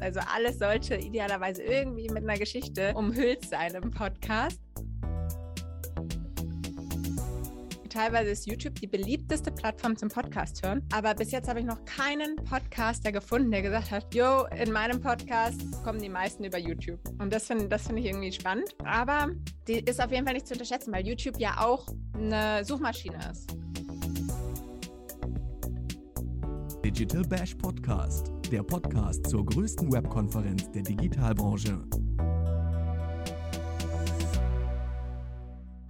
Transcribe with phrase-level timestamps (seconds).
[0.00, 4.60] Also alles sollte idealerweise irgendwie mit einer Geschichte umhüllt sein im Podcast.
[7.94, 10.82] teilweise ist YouTube die beliebteste Plattform zum Podcast hören.
[10.92, 15.00] Aber bis jetzt habe ich noch keinen Podcaster gefunden, der gesagt hat, yo, in meinem
[15.00, 16.98] Podcast kommen die meisten über YouTube.
[17.20, 18.74] Und das finde das find ich irgendwie spannend.
[18.84, 19.30] Aber
[19.68, 23.56] die ist auf jeden Fall nicht zu unterschätzen, weil YouTube ja auch eine Suchmaschine ist.
[26.84, 31.84] Digital Bash Podcast, der Podcast zur größten Webkonferenz der Digitalbranche.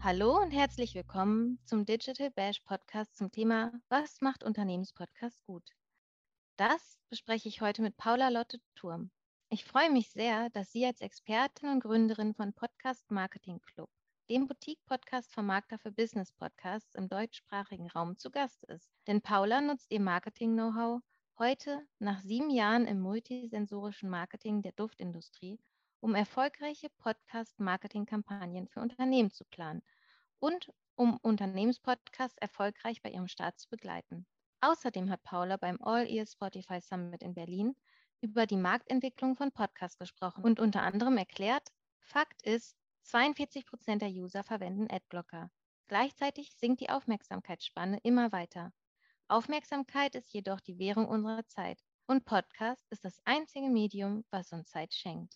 [0.00, 5.72] Hallo und herzlich willkommen zum Digital Bash Podcast zum Thema Was macht Unternehmenspodcast gut?
[6.56, 9.10] Das bespreche ich heute mit Paula Lotte Turm.
[9.50, 13.90] Ich freue mich sehr, dass sie als Expertin und Gründerin von Podcast Marketing Club,
[14.30, 18.90] dem Boutique-Podcast Vermarkter für Business-Podcasts im deutschsprachigen Raum zu Gast ist.
[19.06, 21.02] Denn Paula nutzt ihr Marketing-Know-how
[21.38, 25.58] heute nach sieben Jahren im multisensorischen Marketing der Duftindustrie
[26.04, 29.82] um erfolgreiche Podcast-Marketing-Kampagnen für Unternehmen zu planen
[30.38, 34.26] und um Unternehmenspodcasts erfolgreich bei ihrem Start zu begleiten.
[34.60, 37.74] Außerdem hat Paula beim All Ears Spotify Summit in Berlin
[38.20, 44.10] über die Marktentwicklung von Podcasts gesprochen und unter anderem erklärt, Fakt ist, 42 Prozent der
[44.10, 45.50] User verwenden Adblocker.
[45.88, 48.74] Gleichzeitig sinkt die Aufmerksamkeitsspanne immer weiter.
[49.28, 54.68] Aufmerksamkeit ist jedoch die Währung unserer Zeit und Podcast ist das einzige Medium, was uns
[54.68, 55.34] Zeit schenkt.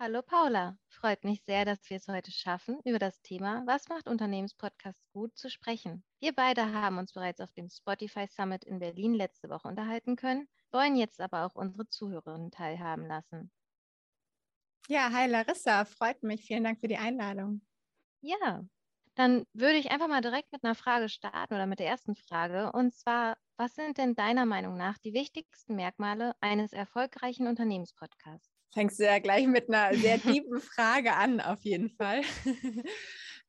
[0.00, 4.08] Hallo Paula, freut mich sehr, dass wir es heute schaffen, über das Thema Was macht
[4.08, 6.02] Unternehmenspodcasts gut zu sprechen.
[6.18, 10.48] Wir beide haben uns bereits auf dem Spotify Summit in Berlin letzte Woche unterhalten können,
[10.72, 13.52] wollen jetzt aber auch unsere Zuhörerinnen teilhaben lassen.
[14.88, 16.46] Ja, hi Larissa, freut mich.
[16.46, 17.60] Vielen Dank für die Einladung.
[18.22, 18.64] Ja,
[19.14, 22.72] dann würde ich einfach mal direkt mit einer Frage starten oder mit der ersten Frage.
[22.72, 28.50] Und zwar, was sind denn deiner Meinung nach die wichtigsten Merkmale eines erfolgreichen Unternehmenspodcasts?
[28.72, 32.22] Fängst du ja gleich mit einer sehr tiefen Frage an, auf jeden Fall.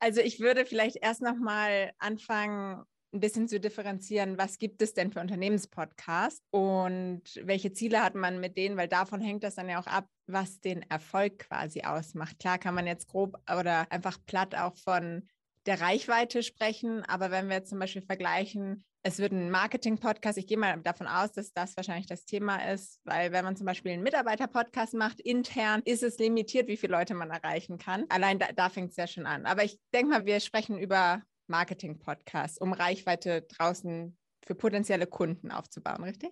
[0.00, 2.82] Also ich würde vielleicht erst noch mal anfangen,
[3.14, 8.40] ein bisschen zu differenzieren, was gibt es denn für Unternehmenspodcasts und welche Ziele hat man
[8.40, 12.40] mit denen, weil davon hängt das dann ja auch ab, was den Erfolg quasi ausmacht.
[12.40, 15.28] Klar kann man jetzt grob oder einfach platt auch von
[15.66, 20.38] der Reichweite sprechen, aber wenn wir zum Beispiel vergleichen, es wird ein Marketing-Podcast.
[20.38, 23.66] Ich gehe mal davon aus, dass das wahrscheinlich das Thema ist, weil wenn man zum
[23.66, 28.06] Beispiel einen Mitarbeiter-Podcast macht, intern, ist es limitiert, wie viele Leute man erreichen kann.
[28.10, 29.44] Allein da, da fängt es ja schon an.
[29.44, 36.04] Aber ich denke mal, wir sprechen über Marketing-Podcasts, um Reichweite draußen für potenzielle Kunden aufzubauen,
[36.04, 36.30] richtig?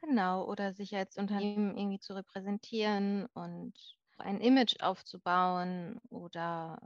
[0.00, 3.74] Genau, oder sich als Unternehmen irgendwie zu repräsentieren und
[4.16, 6.80] ein Image aufzubauen oder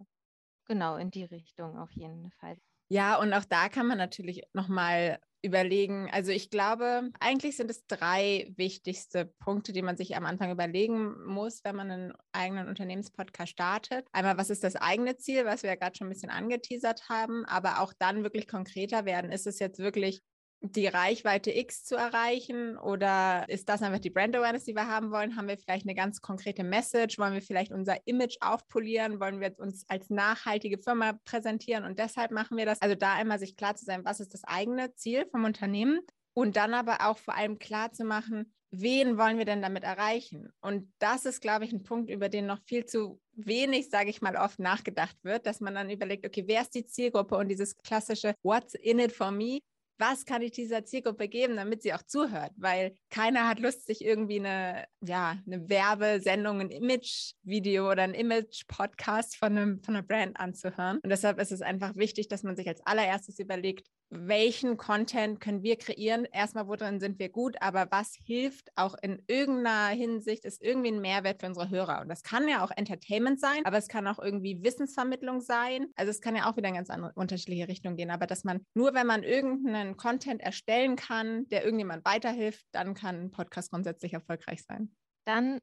[0.72, 2.56] genau in die Richtung auf jeden Fall.
[2.88, 6.08] Ja, und auch da kann man natürlich nochmal überlegen.
[6.10, 11.24] Also ich glaube, eigentlich sind es drei wichtigste Punkte, die man sich am Anfang überlegen
[11.26, 14.06] muss, wenn man einen eigenen Unternehmenspodcast startet.
[14.12, 17.44] Einmal, was ist das eigene Ziel, was wir ja gerade schon ein bisschen angeteasert haben,
[17.44, 19.30] aber auch dann wirklich konkreter werden.
[19.30, 20.22] Ist es jetzt wirklich
[20.62, 25.10] die Reichweite X zu erreichen oder ist das einfach die Brand Awareness, die wir haben
[25.10, 25.36] wollen?
[25.36, 27.18] Haben wir vielleicht eine ganz konkrete Message?
[27.18, 29.18] Wollen wir vielleicht unser Image aufpolieren?
[29.18, 32.80] Wollen wir uns als nachhaltige Firma präsentieren und deshalb machen wir das?
[32.80, 36.00] Also da einmal sich klar zu sein, was ist das eigene Ziel vom Unternehmen
[36.32, 40.48] und dann aber auch vor allem klar zu machen, wen wollen wir denn damit erreichen?
[40.60, 44.22] Und das ist, glaube ich, ein Punkt, über den noch viel zu wenig, sage ich
[44.22, 47.76] mal, oft nachgedacht wird, dass man dann überlegt, okay, wer ist die Zielgruppe und dieses
[47.78, 49.58] klassische What's in it for me?
[50.02, 54.04] Was kann ich dieser Zielgruppe geben, damit sie auch zuhört, weil keiner hat Lust, sich
[54.04, 60.98] irgendwie eine, ja, eine Werbesendung, ein Image-Video oder ein Image-Podcast von, von einer Brand anzuhören.
[61.04, 65.62] Und deshalb ist es einfach wichtig, dass man sich als allererstes überlegt, welchen Content können
[65.62, 66.26] wir kreieren?
[66.30, 71.00] Erstmal, worin sind wir gut, aber was hilft auch in irgendeiner Hinsicht, ist irgendwie ein
[71.00, 72.02] Mehrwert für unsere Hörer.
[72.02, 75.86] Und das kann ja auch Entertainment sein, aber es kann auch irgendwie Wissensvermittlung sein.
[75.96, 78.10] Also es kann ja auch wieder in ganz andere, unterschiedliche Richtungen gehen.
[78.10, 83.22] Aber dass man nur, wenn man irgendeinen Content erstellen kann, der irgendjemand weiterhilft, dann kann
[83.22, 84.94] ein Podcast grundsätzlich erfolgreich sein.
[85.24, 85.58] Dann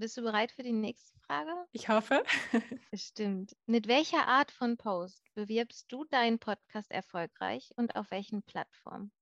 [0.00, 1.50] bist du bereit für die nächste Frage?
[1.72, 2.24] Ich hoffe.
[2.90, 3.54] Bestimmt.
[3.66, 9.12] Mit welcher Art von Post bewirbst du deinen Podcast erfolgreich und auf welchen Plattformen?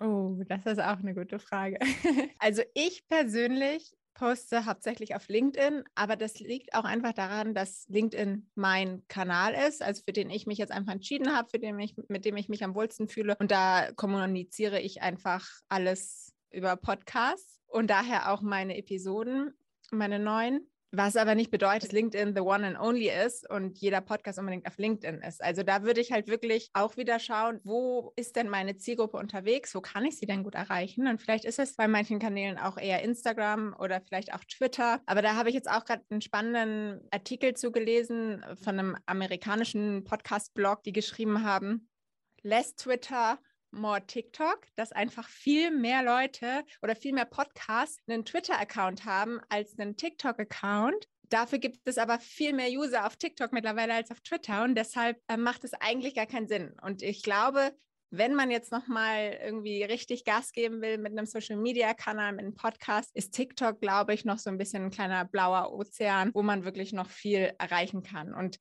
[0.00, 1.78] Oh, das ist auch eine gute Frage.
[2.38, 8.50] Also ich persönlich poste hauptsächlich auf LinkedIn, aber das liegt auch einfach daran, dass LinkedIn
[8.54, 11.94] mein Kanal ist, also für den ich mich jetzt einfach entschieden habe, für den ich,
[12.08, 13.36] mit dem ich mich am wohlsten fühle.
[13.38, 19.54] Und da kommuniziere ich einfach alles über Podcasts und daher auch meine Episoden
[19.96, 20.66] meine neuen.
[20.92, 24.66] Was aber nicht bedeutet, dass LinkedIn the one and only ist und jeder Podcast unbedingt
[24.66, 25.40] auf LinkedIn ist.
[25.40, 29.72] Also da würde ich halt wirklich auch wieder schauen, wo ist denn meine Zielgruppe unterwegs?
[29.76, 31.06] Wo kann ich sie denn gut erreichen?
[31.06, 35.00] Und vielleicht ist es bei manchen Kanälen auch eher Instagram oder vielleicht auch Twitter.
[35.06, 40.82] Aber da habe ich jetzt auch gerade einen spannenden Artikel zugelesen von einem amerikanischen Podcast-Blog,
[40.82, 41.88] die geschrieben haben,
[42.42, 43.38] less Twitter,
[43.72, 49.78] more TikTok, dass einfach viel mehr Leute oder viel mehr Podcasts einen Twitter-Account haben als
[49.78, 51.06] einen TikTok-Account.
[51.28, 55.18] Dafür gibt es aber viel mehr User auf TikTok mittlerweile als auf Twitter und deshalb
[55.28, 56.74] äh, macht es eigentlich gar keinen Sinn.
[56.82, 57.72] Und ich glaube,
[58.10, 62.40] wenn man jetzt nochmal irgendwie richtig Gas geben will mit einem Social Media Kanal, mit
[62.40, 66.42] einem Podcast, ist TikTok, glaube ich, noch so ein bisschen ein kleiner blauer Ozean, wo
[66.42, 68.34] man wirklich noch viel erreichen kann.
[68.34, 68.58] Und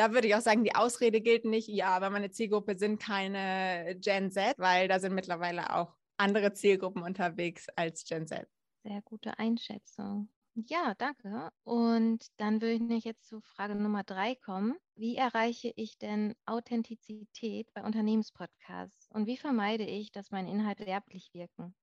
[0.00, 3.96] da würde ich auch sagen, die Ausrede gilt nicht, ja, aber meine Zielgruppe sind keine
[3.96, 8.48] Gen Z, weil da sind mittlerweile auch andere Zielgruppen unterwegs als Gen Z.
[8.82, 10.30] Sehr gute Einschätzung.
[10.54, 11.50] Ja, danke.
[11.64, 14.74] Und dann würde ich jetzt zu Frage Nummer drei kommen.
[14.94, 19.06] Wie erreiche ich denn Authentizität bei Unternehmenspodcasts?
[19.10, 21.74] Und wie vermeide ich, dass meine Inhalte werblich wirken?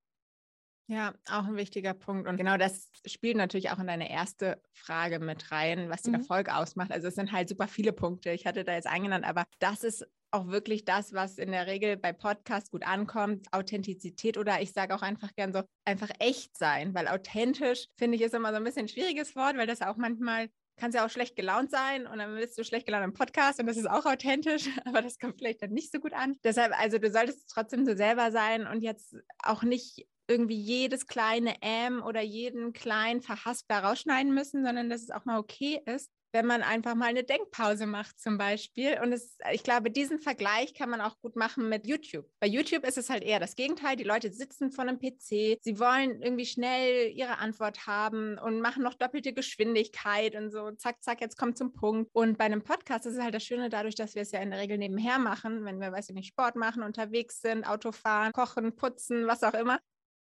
[0.90, 2.30] Ja, auch ein wichtiger Punkt.
[2.30, 6.22] Und genau das spielt natürlich auch in deine erste Frage mit rein, was den mhm.
[6.22, 6.94] Erfolg ausmacht.
[6.94, 8.32] Also es sind halt super viele Punkte.
[8.32, 11.98] Ich hatte da jetzt eingenannt, aber das ist auch wirklich das, was in der Regel
[11.98, 13.48] bei Podcasts gut ankommt.
[13.52, 18.22] Authentizität oder ich sage auch einfach gern so, einfach echt sein, weil authentisch finde ich
[18.22, 21.10] ist immer so ein bisschen ein schwieriges Wort, weil das auch manchmal kannst ja auch
[21.10, 24.06] schlecht gelaunt sein und dann bist du schlecht gelaunt im Podcast und das ist auch
[24.06, 26.38] authentisch, aber das kommt vielleicht dann nicht so gut an.
[26.44, 31.62] Deshalb, also du solltest trotzdem so selber sein und jetzt auch nicht irgendwie jedes kleine
[31.62, 36.46] M oder jeden kleinen Verhaspler rausschneiden müssen, sondern dass es auch mal okay ist, wenn
[36.46, 39.00] man einfach mal eine Denkpause macht zum Beispiel.
[39.02, 42.26] Und es, ich glaube, diesen Vergleich kann man auch gut machen mit YouTube.
[42.40, 43.96] Bei YouTube ist es halt eher das Gegenteil.
[43.96, 48.84] Die Leute sitzen vor einem PC, sie wollen irgendwie schnell ihre Antwort haben und machen
[48.84, 52.10] noch doppelte Geschwindigkeit und so, zack, zack, jetzt kommt zum Punkt.
[52.14, 54.52] Und bei einem Podcast ist es halt das Schöne dadurch, dass wir es ja in
[54.52, 58.32] der Regel nebenher machen, wenn wir, weiß ich nicht, Sport machen, unterwegs sind, Auto fahren,
[58.34, 59.80] kochen, putzen, was auch immer,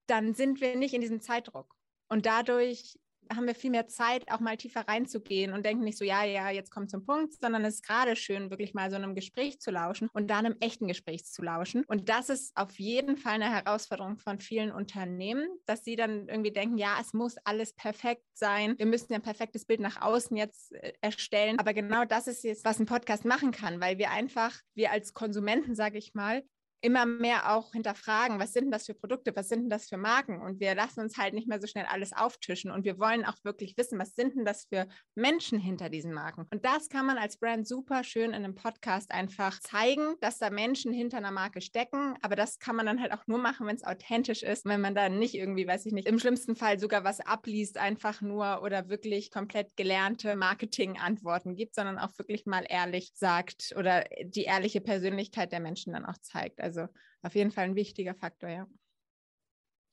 [0.07, 1.75] dann sind wir nicht in diesem Zeitdruck.
[2.09, 2.97] Und dadurch
[3.35, 6.49] haben wir viel mehr Zeit, auch mal tiefer reinzugehen und denken nicht so, ja, ja,
[6.49, 9.71] jetzt kommt zum Punkt, sondern es ist gerade schön, wirklich mal so einem Gespräch zu
[9.71, 11.83] lauschen und dann einem echten Gespräch zu lauschen.
[11.85, 16.51] Und das ist auf jeden Fall eine Herausforderung von vielen Unternehmen, dass sie dann irgendwie
[16.51, 18.77] denken, ja, es muss alles perfekt sein.
[18.77, 21.59] Wir müssen ein perfektes Bild nach außen jetzt äh, erstellen.
[21.59, 25.13] Aber genau das ist jetzt, was ein Podcast machen kann, weil wir einfach, wir als
[25.13, 26.43] Konsumenten, sage ich mal,
[26.81, 29.97] immer mehr auch hinterfragen, was sind denn das für Produkte, was sind denn das für
[29.97, 30.41] Marken?
[30.41, 32.71] Und wir lassen uns halt nicht mehr so schnell alles auftischen.
[32.71, 36.47] Und wir wollen auch wirklich wissen, was sind denn das für Menschen hinter diesen Marken?
[36.51, 40.49] Und das kann man als Brand super schön in einem Podcast einfach zeigen, dass da
[40.49, 42.15] Menschen hinter einer Marke stecken.
[42.21, 44.95] Aber das kann man dann halt auch nur machen, wenn es authentisch ist, wenn man
[44.95, 48.89] da nicht irgendwie, weiß ich nicht, im schlimmsten Fall sogar was abliest, einfach nur oder
[48.89, 55.51] wirklich komplett gelernte Marketing-Antworten gibt, sondern auch wirklich mal ehrlich sagt oder die ehrliche Persönlichkeit
[55.51, 56.59] der Menschen dann auch zeigt.
[56.61, 58.67] Also also auf jeden Fall ein wichtiger Faktor, ja.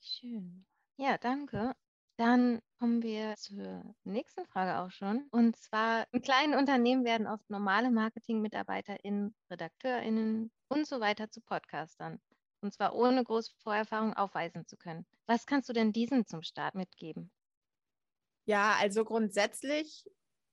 [0.01, 0.65] Schön.
[0.97, 1.75] Ja, danke.
[2.17, 5.27] Dann kommen wir zur nächsten Frage auch schon.
[5.31, 12.19] Und zwar, in kleinen Unternehmen werden oft normale Marketing-MitarbeiterInnen, RedakteurInnen und so weiter zu Podcastern.
[12.61, 15.05] Und zwar ohne große Vorerfahrung aufweisen zu können.
[15.27, 17.31] Was kannst du denn diesen zum Start mitgeben?
[18.45, 20.05] Ja, also grundsätzlich,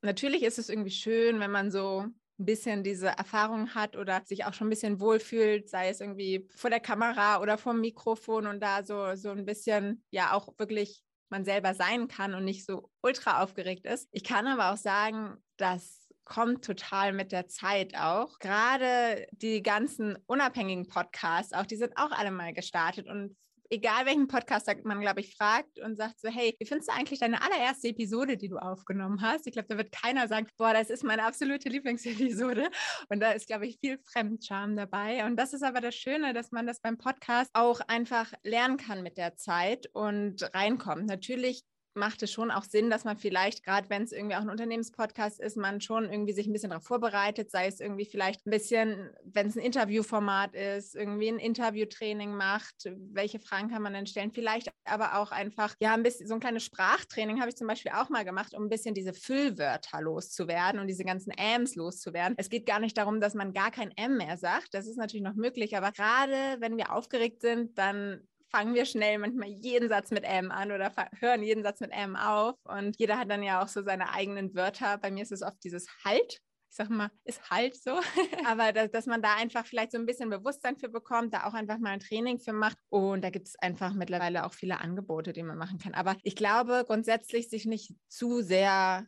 [0.03, 2.07] natürlich ist es irgendwie schön, wenn man so
[2.39, 6.47] ein bisschen diese Erfahrung hat oder sich auch schon ein bisschen wohlfühlt, sei es irgendwie
[6.55, 10.49] vor der Kamera oder vor dem Mikrofon und da so, so ein bisschen ja auch
[10.59, 14.09] wirklich man selber sein kann und nicht so ultra aufgeregt ist.
[14.13, 18.39] Ich kann aber auch sagen, dass kommt total mit der Zeit auch.
[18.39, 23.37] Gerade die ganzen unabhängigen Podcasts, auch die sind auch alle mal gestartet und
[23.71, 27.21] egal welchen Podcaster man, glaube ich, fragt und sagt so, hey, wie findest du eigentlich
[27.21, 29.47] deine allererste Episode, die du aufgenommen hast?
[29.47, 32.71] Ich glaube, da wird keiner sagen, boah, das ist meine absolute Lieblingsepisode.
[33.09, 35.25] Und da ist, glaube ich, viel Fremdscham dabei.
[35.25, 39.03] Und das ist aber das Schöne, dass man das beim Podcast auch einfach lernen kann
[39.03, 41.07] mit der Zeit und reinkommt.
[41.07, 41.63] Natürlich
[41.97, 45.41] macht es schon auch Sinn, dass man vielleicht, gerade wenn es irgendwie auch ein Unternehmenspodcast
[45.41, 49.11] ist, man schon irgendwie sich ein bisschen darauf vorbereitet, sei es irgendwie vielleicht ein bisschen,
[49.25, 54.33] wenn es ein Interviewformat ist, irgendwie ein Interviewtraining macht, welche Fragen kann man denn stellen?
[54.33, 57.93] Vielleicht aber auch einfach, ja, ein bisschen so ein kleines Sprachtraining habe ich zum Beispiel
[57.93, 62.37] auch mal gemacht, um ein bisschen diese Füllwörter loszuwerden und diese ganzen Ms loszuwerden.
[62.39, 64.75] Es geht gar nicht darum, dass man gar kein M mehr sagt.
[64.75, 69.19] Das ist natürlich noch möglich, aber gerade wenn wir aufgeregt sind, dann fangen wir schnell
[69.19, 72.57] manchmal jeden Satz mit M an oder hören jeden Satz mit M auf.
[72.65, 74.99] Und jeder hat dann ja auch so seine eigenen Wörter.
[74.99, 76.41] Bei mir ist es oft dieses Halt.
[76.69, 77.93] Ich sage mal, ist halt so.
[78.47, 81.55] Aber dass, dass man da einfach vielleicht so ein bisschen Bewusstsein für bekommt, da auch
[81.55, 82.77] einfach mal ein Training für macht.
[82.91, 85.95] Und da gibt es einfach mittlerweile auch viele Angebote, die man machen kann.
[85.95, 89.07] Aber ich glaube grundsätzlich, sich nicht zu sehr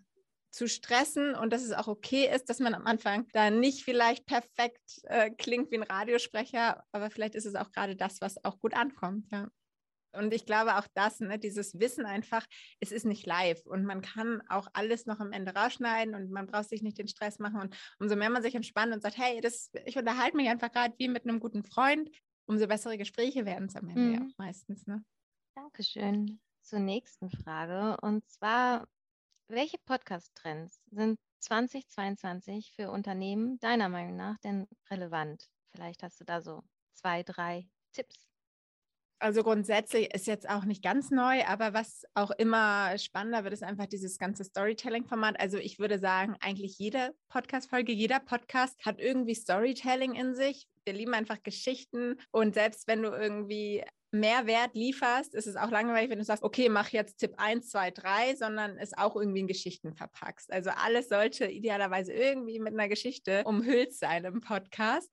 [0.51, 4.27] zu stressen und dass es auch okay ist, dass man am Anfang da nicht vielleicht
[4.27, 8.59] perfekt äh, klingt wie ein Radiosprecher, aber vielleicht ist es auch gerade das, was auch
[8.59, 9.27] gut ankommt.
[9.31, 9.49] Ja.
[10.13, 12.45] Und ich glaube auch das, ne, dieses Wissen einfach,
[12.81, 16.47] es ist nicht live und man kann auch alles noch am Ende rausschneiden und man
[16.47, 17.61] braucht sich nicht den Stress machen.
[17.61, 20.95] Und umso mehr man sich entspannt und sagt, hey, das, ich unterhalte mich einfach gerade
[20.99, 22.11] wie mit einem guten Freund,
[22.47, 24.15] umso bessere Gespräche werden es am Ende mhm.
[24.15, 24.87] ja auch meistens.
[24.87, 25.05] Ne?
[25.55, 26.41] Dankeschön.
[26.63, 27.97] Zur nächsten Frage.
[28.01, 28.87] Und zwar,
[29.49, 35.49] welche Podcast-Trends sind 2022 für Unternehmen deiner Meinung nach denn relevant?
[35.73, 36.63] Vielleicht hast du da so
[36.93, 38.29] zwei, drei Tipps.
[39.21, 43.65] Also grundsätzlich ist jetzt auch nicht ganz neu, aber was auch immer spannender wird, ist
[43.65, 45.41] einfach dieses ganze Storytelling-Format.
[45.41, 50.69] Also ich würde sagen, eigentlich jede Podcast-Folge, jeder Podcast hat irgendwie Storytelling in sich.
[50.85, 56.11] Wir lieben einfach Geschichten und selbst wenn du irgendwie Mehrwert lieferst, ist es auch langweilig,
[56.11, 59.47] wenn du sagst, okay, mach jetzt Tipp 1, 2, 3, sondern es auch irgendwie in
[59.47, 60.51] Geschichten verpackst.
[60.53, 65.11] Also alles sollte idealerweise irgendwie mit einer Geschichte umhüllt sein im Podcast.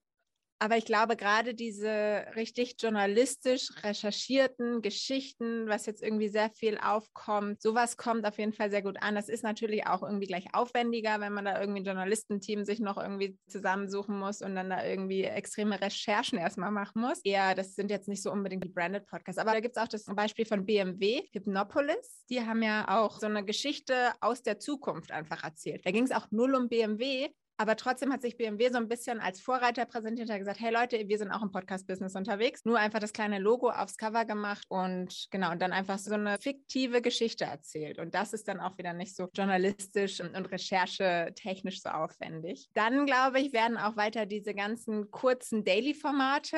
[0.60, 7.62] Aber ich glaube, gerade diese richtig journalistisch recherchierten Geschichten, was jetzt irgendwie sehr viel aufkommt,
[7.62, 9.16] sowas kommt auf jeden Fall sehr gut an.
[9.16, 12.98] Das ist natürlich auch irgendwie gleich aufwendiger, wenn man da irgendwie ein Journalistenteam sich noch
[12.98, 17.20] irgendwie zusammensuchen muss und dann da irgendwie extreme Recherchen erstmal machen muss.
[17.26, 19.40] Ja, das sind jetzt nicht so unbedingt die Branded Podcasts.
[19.40, 22.24] Aber da gibt es auch das Beispiel von BMW, Hypnopolis.
[22.30, 25.86] Die haben ja auch so eine Geschichte aus der Zukunft einfach erzählt.
[25.86, 29.20] Da ging es auch null um BMW, aber trotzdem hat sich BMW so ein bisschen
[29.20, 32.66] als Vorreiter präsentiert, hat gesagt, hey Leute, wir sind auch im Podcast-Business unterwegs.
[32.66, 36.38] Nur einfach das kleine Logo aufs Cover gemacht und genau, und dann einfach so eine
[36.40, 38.00] fiktive Geschichte erzählt.
[38.00, 42.70] Und das ist dann auch wieder nicht so journalistisch und, und recherchetechnisch so aufwendig.
[42.74, 46.58] Dann, glaube ich, werden auch weiter diese ganzen kurzen Daily-Formate,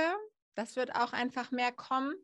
[0.56, 2.16] das wird auch einfach mehr kommen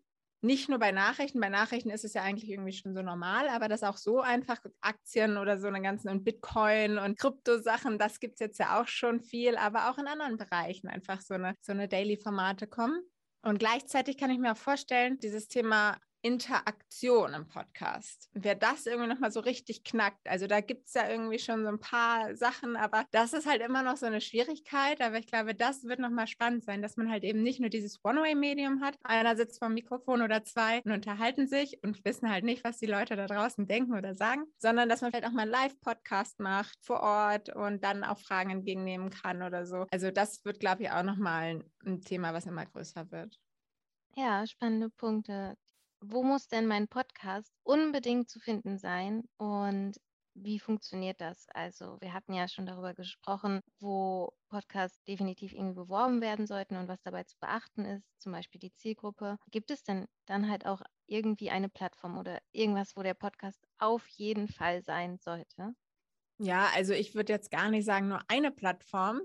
[0.43, 3.69] nicht nur bei Nachrichten, bei Nachrichten ist es ja eigentlich irgendwie schon so normal, aber
[3.69, 8.35] das auch so einfach Aktien oder so eine ganzen und Bitcoin und Kryptosachen, das gibt
[8.35, 11.71] es jetzt ja auch schon viel, aber auch in anderen Bereichen einfach so eine, so
[11.71, 13.01] eine Daily-Formate kommen.
[13.41, 18.29] Und gleichzeitig kann ich mir auch vorstellen, dieses Thema Interaktion im Podcast.
[18.33, 21.67] Wer das irgendwie nochmal so richtig knackt, also da gibt es ja irgendwie schon so
[21.67, 25.01] ein paar Sachen, aber das ist halt immer noch so eine Schwierigkeit.
[25.01, 27.99] Aber ich glaube, das wird nochmal spannend sein, dass man halt eben nicht nur dieses
[28.05, 28.95] One-Way-Medium hat.
[29.03, 32.77] Einer sitzt vor dem Mikrofon oder zwei und unterhalten sich und wissen halt nicht, was
[32.77, 36.39] die Leute da draußen denken oder sagen, sondern dass man vielleicht auch mal einen Live-Podcast
[36.39, 39.87] macht vor Ort und dann auch Fragen entgegennehmen kann oder so.
[39.91, 43.37] Also das wird, glaube ich, auch nochmal ein Thema, was immer größer wird.
[44.15, 45.57] Ja, spannende Punkte
[46.05, 49.99] wo muss denn mein Podcast unbedingt zu finden sein und
[50.35, 51.47] wie funktioniert das?
[51.53, 56.87] Also wir hatten ja schon darüber gesprochen, wo Podcasts definitiv irgendwie beworben werden sollten und
[56.87, 59.37] was dabei zu beachten ist, zum Beispiel die Zielgruppe.
[59.51, 64.07] Gibt es denn dann halt auch irgendwie eine Plattform oder irgendwas, wo der Podcast auf
[64.07, 65.75] jeden Fall sein sollte?
[66.39, 69.21] Ja, also ich würde jetzt gar nicht sagen, nur eine Plattform.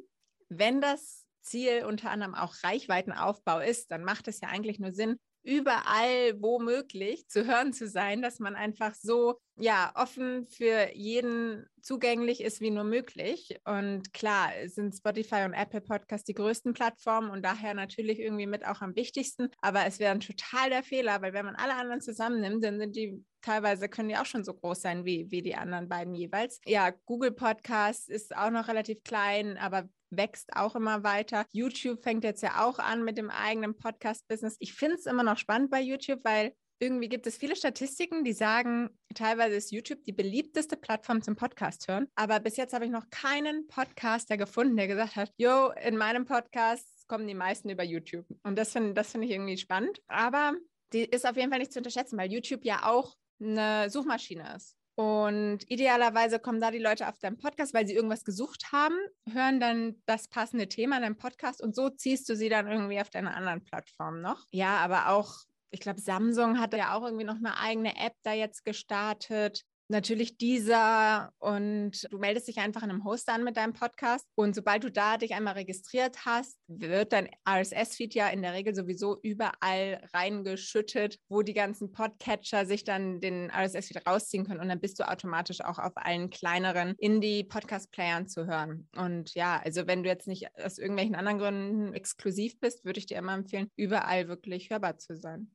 [0.49, 5.19] Wenn das Ziel unter anderem auch Reichweitenaufbau ist, dann macht es ja eigentlich nur Sinn,
[5.49, 12.43] überall womöglich zu hören zu sein, dass man einfach so ja offen für jeden zugänglich
[12.43, 13.59] ist wie nur möglich.
[13.65, 18.67] Und klar sind Spotify und Apple Podcasts die größten Plattformen und daher natürlich irgendwie mit
[18.67, 19.49] auch am wichtigsten.
[19.63, 22.95] Aber es wäre ein total der Fehler, weil wenn man alle anderen zusammennimmt, dann sind
[22.95, 26.61] die teilweise können die auch schon so groß sein wie, wie die anderen beiden jeweils.
[26.67, 31.45] Ja, Google Podcast ist auch noch relativ klein, aber wächst auch immer weiter.
[31.53, 34.57] YouTube fängt jetzt ja auch an mit dem eigenen Podcast-Business.
[34.59, 38.33] Ich finde es immer noch spannend bei YouTube, weil irgendwie gibt es viele Statistiken, die
[38.33, 42.07] sagen, teilweise ist YouTube die beliebteste Plattform zum Podcast hören.
[42.15, 46.25] Aber bis jetzt habe ich noch keinen Podcaster gefunden, der gesagt hat, yo, in meinem
[46.25, 48.27] Podcast kommen die meisten über YouTube.
[48.45, 50.01] Und das finde das find ich irgendwie spannend.
[50.07, 50.55] Aber
[50.93, 54.77] die ist auf jeden Fall nicht zu unterschätzen, weil YouTube ja auch eine Suchmaschine ist.
[54.99, 58.97] Und idealerweise kommen da die Leute auf deinen Podcast, weil sie irgendwas gesucht haben,
[59.31, 63.01] hören dann das passende Thema in deinem Podcast und so ziehst du sie dann irgendwie
[63.01, 64.45] auf deiner anderen Plattform noch.
[64.51, 65.37] Ja, aber auch,
[65.71, 70.37] ich glaube, Samsung hat ja auch irgendwie noch eine eigene App da jetzt gestartet natürlich
[70.37, 74.85] dieser und du meldest dich einfach in einem Hoster an mit deinem Podcast und sobald
[74.85, 80.07] du da dich einmal registriert hast, wird dein RSS-Feed ja in der Regel sowieso überall
[80.13, 85.09] reingeschüttet, wo die ganzen Podcatcher sich dann den RSS-Feed rausziehen können und dann bist du
[85.09, 88.89] automatisch auch auf allen kleineren Indie-Podcast-Playern zu hören.
[88.97, 93.07] Und ja, also wenn du jetzt nicht aus irgendwelchen anderen Gründen exklusiv bist, würde ich
[93.07, 95.51] dir immer empfehlen, überall wirklich hörbar zu sein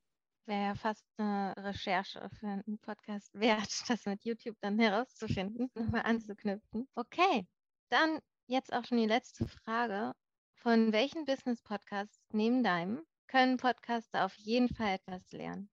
[0.47, 6.03] wäre ja fast eine Recherche für einen Podcast wert, das mit YouTube dann herauszufinden, nochmal
[6.03, 6.87] anzuknüpfen.
[6.95, 7.47] Okay,
[7.89, 10.13] dann jetzt auch schon die letzte Frage.
[10.55, 15.69] Von welchen Business-Podcasts neben deinem können Podcaster auf jeden Fall etwas lernen?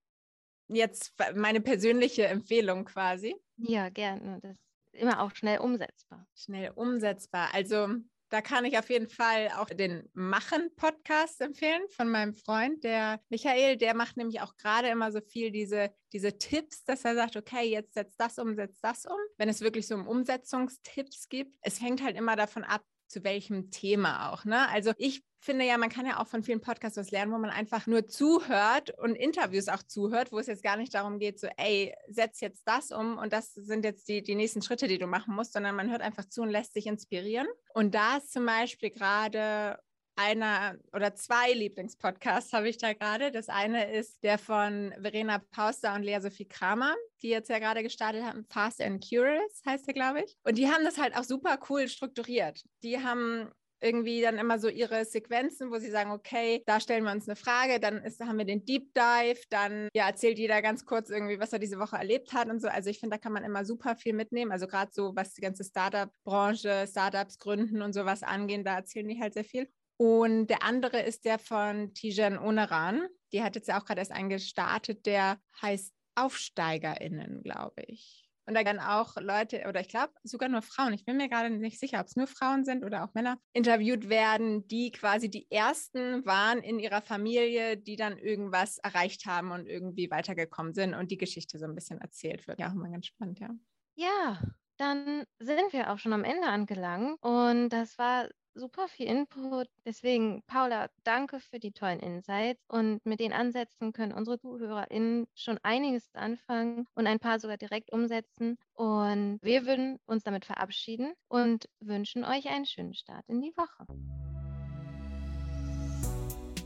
[0.67, 3.35] Jetzt meine persönliche Empfehlung quasi.
[3.57, 4.39] Ja, gerne.
[4.41, 4.57] Das
[4.93, 6.27] immer auch schnell umsetzbar.
[6.35, 7.53] Schnell umsetzbar.
[7.53, 7.87] Also
[8.31, 13.75] da kann ich auf jeden Fall auch den Machen-Podcast empfehlen von meinem Freund, der Michael.
[13.75, 17.69] Der macht nämlich auch gerade immer so viel diese, diese Tipps, dass er sagt, okay,
[17.69, 19.17] jetzt setzt das um, setzt das um.
[19.37, 21.57] Wenn es wirklich so um Umsetzungstipps gibt.
[21.61, 24.45] Es hängt halt immer davon ab, zu welchem Thema auch.
[24.45, 24.67] Ne?
[24.69, 27.49] Also ich finde ja, man kann ja auch von vielen Podcasts was lernen, wo man
[27.49, 31.47] einfach nur zuhört und Interviews auch zuhört, wo es jetzt gar nicht darum geht, so,
[31.57, 35.07] ey, setz jetzt das um und das sind jetzt die, die nächsten Schritte, die du
[35.07, 37.47] machen musst, sondern man hört einfach zu und lässt sich inspirieren.
[37.73, 39.79] Und da ist zum Beispiel gerade
[40.15, 43.31] einer oder zwei Lieblingspodcasts habe ich da gerade.
[43.31, 47.83] Das eine ist der von Verena Pauster und Lea Sophie Kramer, die jetzt ja gerade
[47.83, 48.45] gestartet haben.
[48.49, 50.35] Fast and Curious heißt der, glaube ich.
[50.43, 52.63] Und die haben das halt auch super cool strukturiert.
[52.83, 53.51] Die haben
[53.81, 57.35] irgendwie dann immer so ihre Sequenzen, wo sie sagen, okay, da stellen wir uns eine
[57.35, 61.39] Frage, dann ist, haben wir den Deep Dive, dann ja, erzählt jeder ganz kurz irgendwie,
[61.39, 62.67] was er diese Woche erlebt hat und so.
[62.67, 64.51] Also ich finde, da kann man immer super viel mitnehmen.
[64.51, 69.19] Also gerade so, was die ganze Startup-Branche, Startups gründen und sowas angehen, da erzählen die
[69.19, 69.67] halt sehr viel.
[70.01, 73.07] Und der andere ist der von Tijan Oneran.
[73.33, 78.27] Die hat jetzt ja auch gerade erst einen gestartet, der heißt AufsteigerInnen, glaube ich.
[78.47, 81.51] Und da dann auch Leute, oder ich glaube sogar nur Frauen, ich bin mir gerade
[81.51, 85.45] nicht sicher, ob es nur Frauen sind oder auch Männer, interviewt werden, die quasi die
[85.51, 91.11] ersten waren in ihrer Familie, die dann irgendwas erreicht haben und irgendwie weitergekommen sind und
[91.11, 92.59] die Geschichte so ein bisschen erzählt wird.
[92.59, 93.51] Ja, auch immer ganz spannend, ja.
[93.93, 94.41] Ja,
[94.77, 99.67] dann sind wir auch schon am Ende angelangt und das war super viel Input.
[99.85, 102.63] Deswegen, Paula, danke für die tollen Insights.
[102.67, 107.91] Und mit den Ansätzen können unsere ZuhörerInnen schon einiges anfangen und ein paar sogar direkt
[107.91, 108.57] umsetzen.
[108.73, 113.85] Und wir würden uns damit verabschieden und wünschen euch einen schönen Start in die Woche.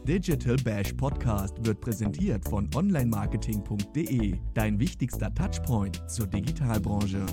[0.06, 7.26] Digital Bash Podcast wird präsentiert von onlinemarketing.de, dein wichtigster Touchpoint zur Digitalbranche.